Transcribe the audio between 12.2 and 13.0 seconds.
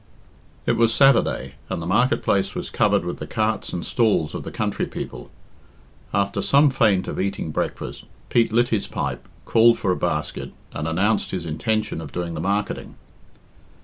the marketing.